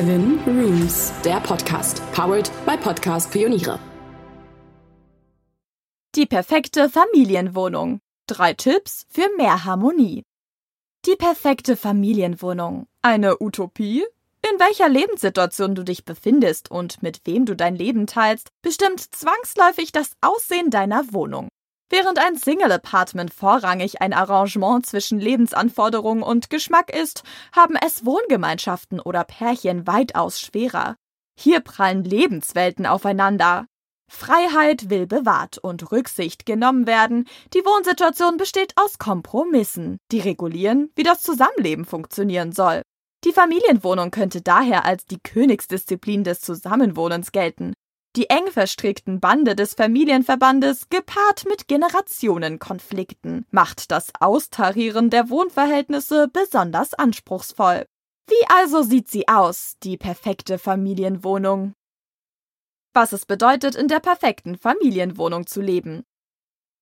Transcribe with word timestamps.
Seven 0.00 0.40
Rooms, 0.46 1.12
der 1.26 1.40
Podcast, 1.40 2.00
powered 2.12 2.50
by 2.64 2.74
Podcast 2.78 3.30
Pioniere. 3.30 3.78
Die 6.14 6.24
perfekte 6.24 6.88
Familienwohnung. 6.88 8.00
Drei 8.26 8.54
Tipps 8.54 9.04
für 9.10 9.28
mehr 9.36 9.66
Harmonie. 9.66 10.22
Die 11.04 11.16
perfekte 11.16 11.76
Familienwohnung. 11.76 12.86
Eine 13.02 13.42
Utopie? 13.42 14.02
In 14.42 14.58
welcher 14.58 14.88
Lebenssituation 14.88 15.74
du 15.74 15.84
dich 15.84 16.06
befindest 16.06 16.70
und 16.70 17.02
mit 17.02 17.20
wem 17.26 17.44
du 17.44 17.54
dein 17.54 17.76
Leben 17.76 18.06
teilst, 18.06 18.48
bestimmt 18.62 19.00
zwangsläufig 19.00 19.92
das 19.92 20.12
Aussehen 20.22 20.70
deiner 20.70 21.12
Wohnung. 21.12 21.48
Während 21.92 22.20
ein 22.20 22.36
Single-Apartment 22.36 23.34
vorrangig 23.34 24.00
ein 24.00 24.12
Arrangement 24.12 24.86
zwischen 24.86 25.18
Lebensanforderungen 25.18 26.22
und 26.22 26.48
Geschmack 26.48 26.94
ist, 26.94 27.24
haben 27.52 27.74
es 27.84 28.06
Wohngemeinschaften 28.06 29.00
oder 29.00 29.24
Pärchen 29.24 29.88
weitaus 29.88 30.40
schwerer. 30.40 30.94
Hier 31.36 31.58
prallen 31.58 32.04
Lebenswelten 32.04 32.86
aufeinander. 32.86 33.66
Freiheit 34.08 34.88
will 34.88 35.08
bewahrt 35.08 35.58
und 35.58 35.90
Rücksicht 35.90 36.46
genommen 36.46 36.86
werden. 36.86 37.26
Die 37.54 37.64
Wohnsituation 37.64 38.36
besteht 38.36 38.72
aus 38.76 38.98
Kompromissen, 38.98 39.98
die 40.12 40.20
regulieren, 40.20 40.90
wie 40.94 41.02
das 41.02 41.22
Zusammenleben 41.22 41.84
funktionieren 41.84 42.52
soll. 42.52 42.82
Die 43.24 43.32
Familienwohnung 43.32 44.12
könnte 44.12 44.42
daher 44.42 44.84
als 44.84 45.06
die 45.06 45.18
Königsdisziplin 45.20 46.22
des 46.22 46.40
Zusammenwohnens 46.40 47.32
gelten. 47.32 47.74
Die 48.16 48.28
eng 48.28 48.48
verstrickten 48.50 49.20
Bande 49.20 49.54
des 49.54 49.74
Familienverbandes, 49.74 50.88
gepaart 50.88 51.44
mit 51.48 51.68
Generationenkonflikten, 51.68 53.46
macht 53.52 53.92
das 53.92 54.08
Austarieren 54.18 55.10
der 55.10 55.30
Wohnverhältnisse 55.30 56.26
besonders 56.26 56.94
anspruchsvoll. 56.94 57.86
Wie 58.26 58.46
also 58.48 58.82
sieht 58.82 59.08
sie 59.08 59.28
aus, 59.28 59.74
die 59.84 59.96
perfekte 59.96 60.58
Familienwohnung? 60.58 61.74
Was 62.94 63.12
es 63.12 63.26
bedeutet, 63.26 63.76
in 63.76 63.86
der 63.86 64.00
perfekten 64.00 64.56
Familienwohnung 64.56 65.46
zu 65.46 65.60
leben. 65.60 66.02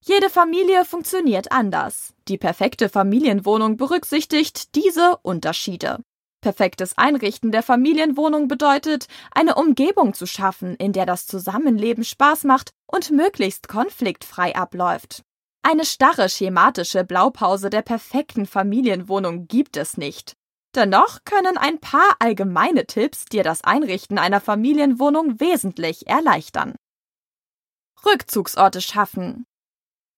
Jede 0.03 0.31
Familie 0.31 0.87
funktioniert 0.87 1.53
anders. 1.53 2.15
Die 2.29 2.39
perfekte 2.39 2.89
Familienwohnung 2.89 3.77
berücksichtigt 3.77 4.75
diese 4.75 5.19
Unterschiede. 5.23 5.99
Perfektes 6.41 6.97
Einrichten 6.97 7.51
der 7.51 7.63
Familienwohnung 7.63 8.47
bedeutet, 8.47 9.07
eine 9.33 9.57
Umgebung 9.57 10.15
zu 10.15 10.27
schaffen, 10.27 10.77
in 10.77 10.93
der 10.93 11.05
das 11.05 11.27
Zusammenleben 11.27 12.05
Spaß 12.05 12.45
macht 12.45 12.71
und 12.87 13.11
möglichst 13.11 13.67
konfliktfrei 13.67 14.55
abläuft. 14.55 15.23
Eine 15.63 15.85
starre 15.85 16.29
schematische 16.29 17.05
Blaupause 17.05 17.71
der 17.71 17.83
perfekten 17.83 18.47
Familienwohnung 18.47 19.49
gibt 19.49 19.77
es 19.77 19.97
nicht. 19.97 20.35
Dennoch 20.75 21.25
können 21.25 21.59
ein 21.59 21.81
paar 21.81 22.17
allgemeine 22.21 22.87
Tipps 22.87 23.25
dir 23.25 23.43
das 23.43 23.65
Einrichten 23.65 24.19
einer 24.19 24.41
Familienwohnung 24.41 25.41
wesentlich 25.41 26.07
erleichtern. 26.07 26.77
Rückzugsorte 28.07 28.81
schaffen. 28.81 29.45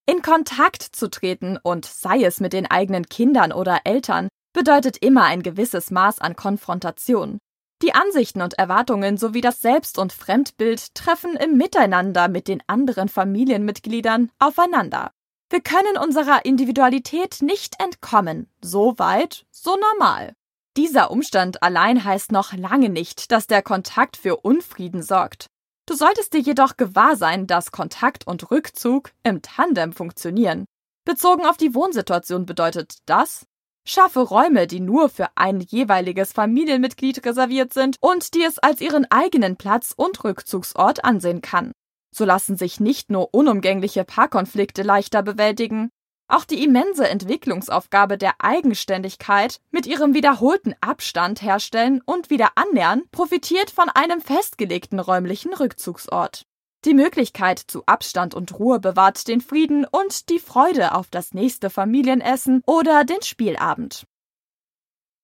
In 0.06 0.22
Kontakt 0.22 0.82
zu 0.82 1.08
treten 1.08 1.58
und 1.62 1.86
sei 1.86 2.24
es 2.24 2.40
mit 2.40 2.52
den 2.52 2.66
eigenen 2.66 3.06
Kindern 3.06 3.52
oder 3.52 3.80
Eltern, 3.84 4.28
bedeutet 4.52 4.96
immer 4.98 5.24
ein 5.24 5.42
gewisses 5.42 5.90
Maß 5.90 6.20
an 6.20 6.36
Konfrontation. 6.36 7.38
Die 7.82 7.94
Ansichten 7.94 8.42
und 8.42 8.54
Erwartungen 8.54 9.16
sowie 9.16 9.40
das 9.40 9.62
Selbst- 9.62 9.98
und 9.98 10.12
Fremdbild 10.12 10.94
treffen 10.94 11.34
im 11.36 11.56
Miteinander 11.56 12.28
mit 12.28 12.46
den 12.46 12.62
anderen 12.66 13.08
Familienmitgliedern 13.08 14.30
aufeinander. 14.38 15.12
Wir 15.48 15.60
können 15.60 15.96
unserer 15.96 16.44
Individualität 16.44 17.38
nicht 17.40 17.80
entkommen. 17.82 18.48
So 18.62 18.98
weit, 18.98 19.46
so 19.50 19.76
normal. 19.76 20.34
Dieser 20.76 21.10
Umstand 21.10 21.62
allein 21.62 22.04
heißt 22.04 22.30
noch 22.30 22.52
lange 22.52 22.90
nicht, 22.90 23.32
dass 23.32 23.46
der 23.46 23.62
Kontakt 23.62 24.16
für 24.16 24.36
Unfrieden 24.36 25.02
sorgt. 25.02 25.46
Du 25.86 25.94
solltest 25.96 26.34
dir 26.34 26.40
jedoch 26.40 26.76
gewahr 26.76 27.16
sein, 27.16 27.48
dass 27.48 27.72
Kontakt 27.72 28.26
und 28.26 28.52
Rückzug 28.52 29.10
im 29.24 29.42
Tandem 29.42 29.92
funktionieren. 29.92 30.66
Bezogen 31.04 31.44
auf 31.44 31.56
die 31.56 31.74
Wohnsituation 31.74 32.46
bedeutet 32.46 32.98
das, 33.06 33.46
Schaffe 33.90 34.20
Räume, 34.20 34.68
die 34.68 34.78
nur 34.78 35.08
für 35.08 35.30
ein 35.34 35.58
jeweiliges 35.58 36.32
Familienmitglied 36.32 37.26
reserviert 37.26 37.72
sind 37.72 37.96
und 38.00 38.34
die 38.34 38.44
es 38.44 38.60
als 38.60 38.80
ihren 38.80 39.04
eigenen 39.10 39.56
Platz 39.56 39.92
und 39.96 40.22
Rückzugsort 40.22 41.04
ansehen 41.04 41.42
kann. 41.42 41.72
So 42.14 42.24
lassen 42.24 42.56
sich 42.56 42.78
nicht 42.78 43.10
nur 43.10 43.34
unumgängliche 43.34 44.04
Paarkonflikte 44.04 44.82
leichter 44.84 45.24
bewältigen, 45.24 45.90
auch 46.28 46.44
die 46.44 46.62
immense 46.62 47.08
Entwicklungsaufgabe 47.08 48.16
der 48.16 48.34
Eigenständigkeit 48.38 49.58
mit 49.72 49.88
ihrem 49.88 50.14
wiederholten 50.14 50.76
Abstand 50.80 51.42
herstellen 51.42 52.00
und 52.06 52.30
wieder 52.30 52.50
annähern 52.54 53.02
profitiert 53.10 53.72
von 53.72 53.88
einem 53.88 54.20
festgelegten 54.20 55.00
räumlichen 55.00 55.52
Rückzugsort. 55.52 56.46
Die 56.86 56.94
Möglichkeit 56.94 57.58
zu 57.58 57.84
Abstand 57.84 58.34
und 58.34 58.58
Ruhe 58.58 58.80
bewahrt 58.80 59.28
den 59.28 59.42
Frieden 59.42 59.84
und 59.84 60.30
die 60.30 60.38
Freude 60.38 60.94
auf 60.94 61.08
das 61.10 61.34
nächste 61.34 61.68
Familienessen 61.68 62.62
oder 62.66 63.04
den 63.04 63.20
Spielabend. 63.20 64.06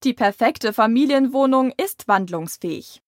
Die 0.04 0.12
perfekte 0.12 0.74
Familienwohnung 0.74 1.72
ist 1.78 2.08
wandlungsfähig. 2.08 3.00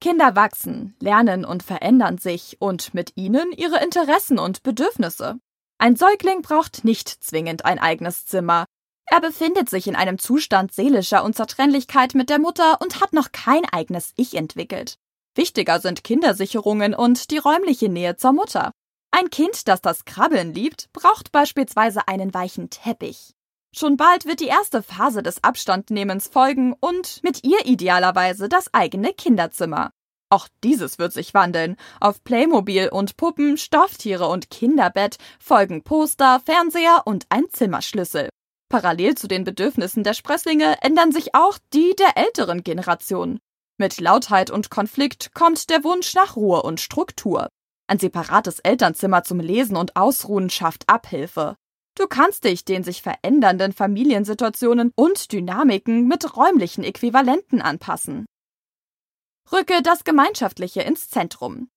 Kinder 0.00 0.34
wachsen, 0.36 0.96
lernen 1.00 1.44
und 1.44 1.62
verändern 1.62 2.16
sich 2.16 2.56
und 2.60 2.94
mit 2.94 3.12
ihnen 3.16 3.52
ihre 3.52 3.82
Interessen 3.84 4.38
und 4.38 4.62
Bedürfnisse. 4.62 5.38
Ein 5.78 5.96
Säugling 5.96 6.40
braucht 6.40 6.84
nicht 6.84 7.08
zwingend 7.08 7.66
ein 7.66 7.78
eigenes 7.78 8.24
Zimmer. 8.24 8.64
Er 9.06 9.20
befindet 9.20 9.68
sich 9.68 9.86
in 9.86 9.96
einem 9.96 10.18
Zustand 10.18 10.72
seelischer 10.72 11.22
Unzertrennlichkeit 11.22 12.14
mit 12.14 12.30
der 12.30 12.38
Mutter 12.38 12.80
und 12.80 13.02
hat 13.02 13.12
noch 13.12 13.32
kein 13.32 13.64
eigenes 13.66 14.12
Ich 14.16 14.34
entwickelt. 14.34 14.98
Wichtiger 15.36 15.80
sind 15.80 16.02
Kindersicherungen 16.02 16.94
und 16.94 17.30
die 17.30 17.38
räumliche 17.38 17.88
Nähe 17.88 18.16
zur 18.16 18.32
Mutter. 18.32 18.72
Ein 19.10 19.30
Kind, 19.30 19.68
das 19.68 19.80
das 19.80 20.04
Krabbeln 20.04 20.52
liebt, 20.52 20.92
braucht 20.92 21.32
beispielsweise 21.32 22.08
einen 22.08 22.34
weichen 22.34 22.70
Teppich. 22.70 23.34
Schon 23.74 23.96
bald 23.96 24.24
wird 24.24 24.40
die 24.40 24.46
erste 24.46 24.82
Phase 24.82 25.22
des 25.22 25.44
Abstandnehmens 25.44 26.28
folgen 26.28 26.74
und 26.80 27.20
mit 27.22 27.44
ihr 27.44 27.66
idealerweise 27.66 28.48
das 28.48 28.72
eigene 28.72 29.12
Kinderzimmer. 29.12 29.90
Auch 30.28 30.48
dieses 30.64 30.98
wird 30.98 31.12
sich 31.12 31.34
wandeln. 31.34 31.76
Auf 32.00 32.24
Playmobil 32.24 32.88
und 32.88 33.16
Puppen, 33.16 33.58
Stofftiere 33.58 34.28
und 34.28 34.50
Kinderbett 34.50 35.18
folgen 35.38 35.84
Poster, 35.84 36.40
Fernseher 36.44 37.02
und 37.04 37.26
ein 37.28 37.44
Zimmerschlüssel. 37.50 38.30
Parallel 38.68 39.14
zu 39.14 39.28
den 39.28 39.44
Bedürfnissen 39.44 40.02
der 40.02 40.14
Sprösslinge 40.14 40.82
ändern 40.82 41.12
sich 41.12 41.34
auch 41.34 41.58
die 41.72 41.94
der 41.96 42.16
älteren 42.16 42.64
Generation. 42.64 43.38
Mit 43.78 44.00
Lautheit 44.00 44.50
und 44.50 44.70
Konflikt 44.70 45.34
kommt 45.34 45.68
der 45.68 45.84
Wunsch 45.84 46.14
nach 46.14 46.36
Ruhe 46.36 46.62
und 46.62 46.80
Struktur. 46.80 47.48
Ein 47.88 47.98
separates 47.98 48.58
Elternzimmer 48.60 49.22
zum 49.22 49.38
Lesen 49.38 49.76
und 49.76 49.96
Ausruhen 49.96 50.48
schafft 50.48 50.88
Abhilfe. 50.88 51.56
Du 51.94 52.06
kannst 52.06 52.44
dich 52.44 52.64
den 52.64 52.84
sich 52.84 53.02
verändernden 53.02 53.72
Familiensituationen 53.72 54.92
und 54.96 55.30
Dynamiken 55.30 56.08
mit 56.08 56.36
räumlichen 56.36 56.84
Äquivalenten 56.84 57.60
anpassen. 57.60 58.24
Rücke 59.52 59.82
das 59.82 60.04
Gemeinschaftliche 60.04 60.80
ins 60.80 61.08
Zentrum. 61.08 61.68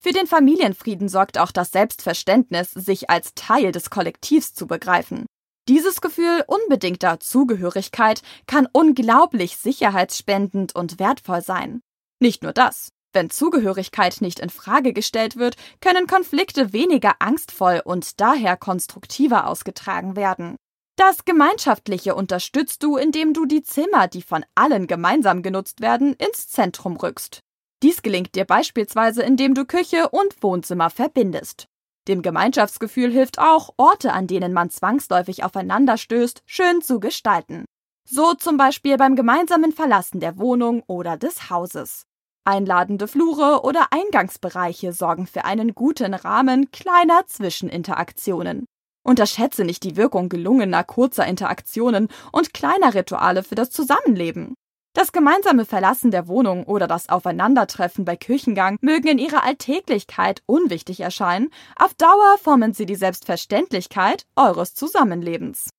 Für 0.00 0.12
den 0.12 0.26
Familienfrieden 0.26 1.08
sorgt 1.08 1.38
auch 1.38 1.52
das 1.52 1.72
Selbstverständnis, 1.72 2.70
sich 2.70 3.10
als 3.10 3.34
Teil 3.34 3.72
des 3.72 3.90
Kollektivs 3.90 4.54
zu 4.54 4.66
begreifen. 4.66 5.26
Dieses 5.68 6.00
Gefühl 6.00 6.44
unbedingter 6.46 7.20
Zugehörigkeit 7.20 8.22
kann 8.46 8.66
unglaublich 8.72 9.58
sicherheitsspendend 9.58 10.74
und 10.74 10.98
wertvoll 10.98 11.42
sein. 11.42 11.82
Nicht 12.20 12.42
nur 12.42 12.54
das. 12.54 12.88
Wenn 13.12 13.28
Zugehörigkeit 13.28 14.22
nicht 14.22 14.40
in 14.40 14.48
Frage 14.48 14.94
gestellt 14.94 15.36
wird, 15.36 15.56
können 15.82 16.06
Konflikte 16.06 16.72
weniger 16.72 17.16
angstvoll 17.18 17.82
und 17.84 18.18
daher 18.18 18.56
konstruktiver 18.56 19.46
ausgetragen 19.46 20.16
werden. 20.16 20.56
Das 20.96 21.26
Gemeinschaftliche 21.26 22.14
unterstützt 22.14 22.82
du, 22.82 22.96
indem 22.96 23.34
du 23.34 23.44
die 23.44 23.62
Zimmer, 23.62 24.08
die 24.08 24.22
von 24.22 24.46
allen 24.54 24.86
gemeinsam 24.86 25.42
genutzt 25.42 25.82
werden, 25.82 26.14
ins 26.14 26.48
Zentrum 26.48 26.96
rückst. 26.96 27.40
Dies 27.82 28.00
gelingt 28.00 28.34
dir 28.34 28.46
beispielsweise, 28.46 29.22
indem 29.22 29.54
du 29.54 29.66
Küche 29.66 30.08
und 30.08 30.42
Wohnzimmer 30.42 30.88
verbindest. 30.88 31.68
Dem 32.08 32.22
Gemeinschaftsgefühl 32.22 33.12
hilft 33.12 33.38
auch, 33.38 33.74
Orte, 33.76 34.14
an 34.14 34.26
denen 34.26 34.54
man 34.54 34.70
zwangsläufig 34.70 35.44
aufeinander 35.44 35.98
stößt, 35.98 36.42
schön 36.46 36.80
zu 36.80 37.00
gestalten. 37.00 37.66
So 38.08 38.32
zum 38.32 38.56
Beispiel 38.56 38.96
beim 38.96 39.14
gemeinsamen 39.14 39.72
Verlassen 39.72 40.18
der 40.18 40.38
Wohnung 40.38 40.82
oder 40.86 41.18
des 41.18 41.50
Hauses. 41.50 42.04
Einladende 42.44 43.06
Flure 43.08 43.60
oder 43.62 43.88
Eingangsbereiche 43.90 44.94
sorgen 44.94 45.26
für 45.26 45.44
einen 45.44 45.74
guten 45.74 46.14
Rahmen 46.14 46.70
kleiner 46.70 47.26
Zwischeninteraktionen. 47.26 48.64
Unterschätze 49.06 49.66
nicht 49.66 49.84
die 49.84 49.96
Wirkung 49.96 50.30
gelungener 50.30 50.84
kurzer 50.84 51.26
Interaktionen 51.26 52.08
und 52.32 52.54
kleiner 52.54 52.94
Rituale 52.94 53.42
für 53.42 53.54
das 53.54 53.70
Zusammenleben. 53.70 54.54
Das 54.98 55.12
gemeinsame 55.12 55.64
Verlassen 55.64 56.10
der 56.10 56.26
Wohnung 56.26 56.64
oder 56.64 56.88
das 56.88 57.08
Aufeinandertreffen 57.08 58.04
bei 58.04 58.16
Küchengang 58.16 58.78
mögen 58.80 59.06
in 59.06 59.18
ihrer 59.18 59.44
Alltäglichkeit 59.44 60.42
unwichtig 60.46 60.98
erscheinen, 60.98 61.52
auf 61.76 61.94
Dauer 61.94 62.36
formen 62.42 62.74
sie 62.74 62.84
die 62.84 62.96
Selbstverständlichkeit 62.96 64.26
eures 64.34 64.74
Zusammenlebens. 64.74 65.70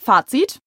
Fazit 0.00 0.60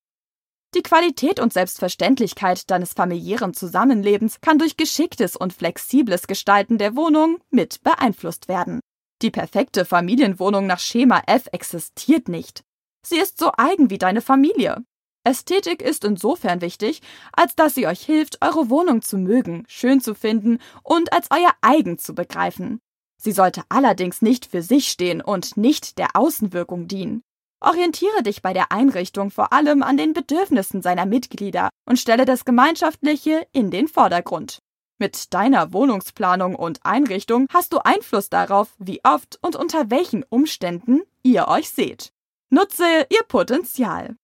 Die 0.75 0.83
Qualität 0.83 1.39
und 1.39 1.53
Selbstverständlichkeit 1.53 2.69
deines 2.69 2.91
familiären 2.91 3.53
Zusammenlebens 3.53 4.41
kann 4.41 4.59
durch 4.59 4.75
geschicktes 4.75 5.37
und 5.37 5.53
flexibles 5.53 6.27
Gestalten 6.27 6.77
der 6.77 6.97
Wohnung 6.97 7.39
mit 7.51 7.81
beeinflusst 7.83 8.49
werden. 8.49 8.81
Die 9.21 9.31
perfekte 9.31 9.85
Familienwohnung 9.85 10.67
nach 10.67 10.79
Schema 10.79 11.21
F 11.25 11.47
existiert 11.53 12.27
nicht. 12.27 12.65
Sie 13.07 13.17
ist 13.17 13.39
so 13.39 13.53
eigen 13.55 13.89
wie 13.89 13.97
deine 13.97 14.19
Familie. 14.19 14.83
Ästhetik 15.23 15.81
ist 15.81 16.05
insofern 16.05 16.61
wichtig, 16.61 17.01
als 17.33 17.55
dass 17.55 17.75
sie 17.75 17.87
euch 17.87 18.01
hilft, 18.01 18.41
eure 18.41 18.69
Wohnung 18.69 19.01
zu 19.01 19.17
mögen, 19.17 19.65
schön 19.67 20.01
zu 20.01 20.15
finden 20.15 20.59
und 20.83 21.11
als 21.13 21.27
euer 21.29 21.51
eigen 21.61 21.97
zu 21.97 22.15
begreifen. 22.15 22.79
Sie 23.21 23.33
sollte 23.33 23.63
allerdings 23.69 24.21
nicht 24.21 24.45
für 24.45 24.61
sich 24.61 24.87
stehen 24.87 25.21
und 25.21 25.57
nicht 25.57 25.97
der 25.97 26.15
Außenwirkung 26.15 26.87
dienen. 26.87 27.21
Orientiere 27.61 28.23
dich 28.23 28.41
bei 28.41 28.53
der 28.53 28.71
Einrichtung 28.71 29.31
vor 29.31 29.51
allem 29.51 29.83
an 29.83 29.97
den 29.97 30.13
Bedürfnissen 30.13 30.81
seiner 30.81 31.05
Mitglieder 31.05 31.69
und 31.85 31.99
stelle 31.99 32.23
das 32.23 32.45
Gemeinschaftliche 32.45 33.45
in 33.51 33.69
den 33.69 33.89
Vordergrund. 33.89 34.59
Mit 34.97 35.33
deiner 35.33 35.73
Wohnungsplanung 35.73 36.55
und 36.55 36.79
Einrichtung 36.85 37.47
hast 37.53 37.73
du 37.73 37.79
Einfluss 37.79 38.29
darauf, 38.29 38.73
wie 38.79 39.01
oft 39.03 39.37
und 39.41 39.57
unter 39.57 39.89
welchen 39.89 40.23
Umständen 40.23 41.01
ihr 41.23 41.49
euch 41.49 41.69
seht. 41.69 42.13
Nutze 42.49 42.85
ihr 43.09 43.23
Potenzial. 43.27 44.15